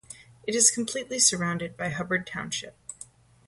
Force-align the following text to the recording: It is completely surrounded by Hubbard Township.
It 0.47 0.55
is 0.55 0.71
completely 0.71 1.19
surrounded 1.19 1.77
by 1.77 1.89
Hubbard 1.89 2.25
Township. 2.25 2.75